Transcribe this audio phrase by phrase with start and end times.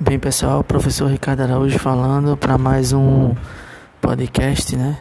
[0.00, 3.34] Bem, pessoal, professor Ricardo Araújo falando para mais um
[4.00, 4.96] podcast, né,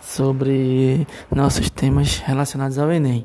[0.00, 3.24] sobre nossos temas relacionados ao Enem.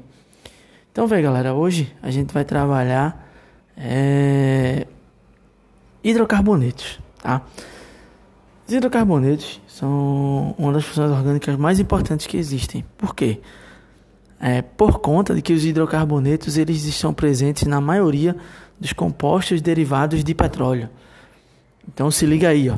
[0.92, 3.28] Então, vem, galera, hoje a gente vai trabalhar
[3.76, 4.86] é,
[6.04, 7.42] hidrocarbonetos, tá?
[8.68, 12.86] Os hidrocarbonetos são uma das funções orgânicas mais importantes que existem.
[12.96, 13.42] Por quê?
[14.40, 18.36] É, por conta de que os hidrocarbonetos eles estão presentes na maioria
[18.82, 20.90] dos compostos derivados de petróleo.
[21.88, 22.78] Então se liga aí, ó.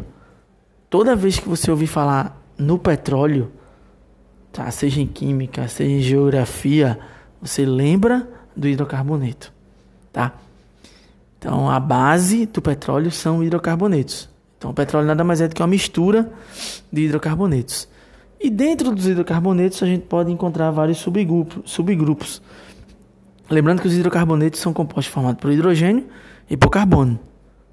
[0.89, 3.49] Toda vez que você ouvir falar no petróleo,
[4.52, 4.70] tá?
[4.70, 6.99] seja em química, seja em geografia,
[7.41, 9.52] você lembra do hidrocarboneto,
[10.11, 10.34] tá?
[11.39, 14.30] Então a base do petróleo são hidrocarbonetos.
[14.58, 16.30] Então o petróleo nada mais é do que uma mistura
[16.91, 17.88] de hidrocarbonetos.
[18.41, 21.72] E dentro dos hidrocarbonetos a gente pode encontrar vários subgrupos.
[21.72, 22.41] subgrupos.
[23.53, 26.07] Lembrando que os hidrocarbonetos são compostos formados por hidrogênio
[26.49, 27.20] e por carbono,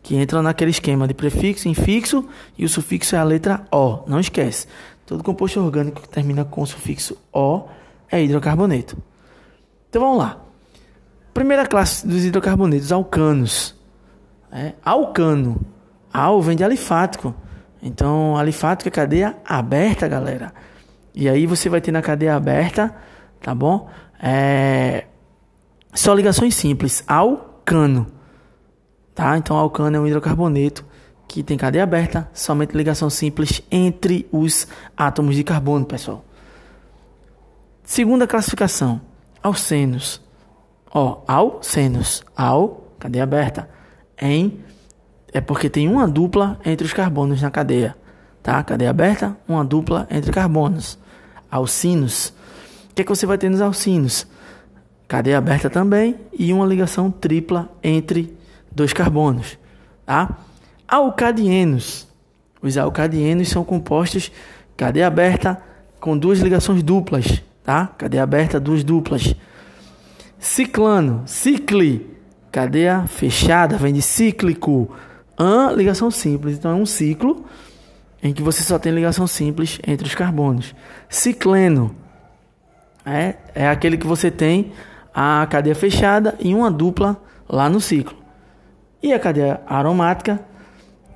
[0.03, 4.01] que entram naquele esquema de prefixo, infixo e o sufixo é a letra O.
[4.07, 4.67] Não esquece.
[5.07, 7.65] Todo composto orgânico que termina com o sufixo O
[8.11, 8.97] é hidrocarboneto.
[9.89, 10.39] Então vamos lá.
[11.33, 13.75] Primeira classe dos hidrocarbonetos, alcanos.
[14.53, 15.61] É, alcano.
[16.13, 17.35] Al vem de alifático.
[17.83, 20.53] Então, alifático é cadeia aberta, galera.
[21.15, 22.95] E aí você vai ter na cadeia aberta,
[23.41, 23.89] tá bom?
[24.23, 25.07] É...
[25.93, 28.07] Só ligações simples, alcano.
[29.15, 29.37] Tá?
[29.37, 30.85] Então, alcano é um hidrocarboneto
[31.27, 34.67] que tem cadeia aberta, somente ligação simples entre os
[34.97, 36.25] átomos de carbono, pessoal.
[37.85, 39.01] Segunda classificação,
[39.43, 40.21] alcenos.
[40.93, 43.69] Ó, alcenos, al, cadeia aberta,
[44.21, 44.61] em
[45.33, 47.97] é porque tem uma dupla entre os carbonos na cadeia,
[48.43, 48.63] tá?
[48.65, 50.99] Cadeia aberta, uma dupla entre carbonos.
[51.51, 52.33] Alcinos.
[52.91, 54.27] O que, é que você vai ter nos alcinos?
[55.11, 58.33] Cadeia aberta também e uma ligação tripla entre
[58.71, 59.59] dois carbonos,
[60.07, 60.39] tá?
[60.87, 62.07] Alcadienos.
[62.63, 64.31] Os alcadienos são compostos
[64.77, 65.61] cadeia aberta
[65.99, 67.89] com duas ligações duplas, tá?
[67.99, 69.35] Cadeia aberta, duas duplas.
[70.39, 72.17] Ciclano, cicle,
[72.53, 74.95] cadeia fechada, vem de cíclico,
[75.37, 76.57] An, ligação simples.
[76.57, 77.45] Então é um ciclo
[78.23, 80.73] em que você só tem ligação simples entre os carbonos.
[81.09, 81.97] Cicleno
[83.05, 84.71] é, é aquele que você tem
[85.15, 88.17] a cadeia fechada e uma dupla lá no ciclo.
[89.03, 90.41] E a cadeia aromática,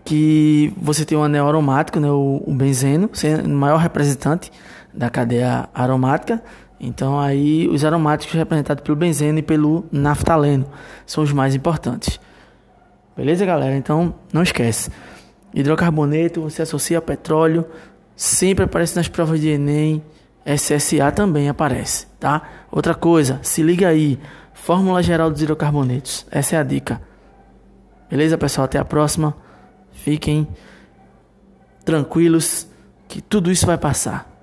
[0.04, 4.50] que você tem um anel aromático, né, o, o benzeno, sendo o maior representante
[4.92, 6.42] da cadeia aromática.
[6.78, 10.66] Então aí os aromáticos representados pelo benzeno e pelo naftaleno
[11.06, 12.20] são os mais importantes.
[13.16, 13.76] Beleza, galera?
[13.76, 14.90] Então, não esquece.
[15.54, 17.64] Hidrocarboneto, você associa a petróleo,
[18.16, 20.02] sempre aparece nas provas de Enem.
[20.44, 22.42] SSA também aparece, tá?
[22.70, 24.18] Outra coisa, se liga aí.
[24.52, 26.26] Fórmula geral dos hidrocarbonetos.
[26.30, 27.00] Essa é a dica.
[28.10, 28.66] Beleza, pessoal?
[28.66, 29.36] Até a próxima.
[29.92, 30.46] Fiquem
[31.84, 32.66] tranquilos
[33.08, 34.33] que tudo isso vai passar.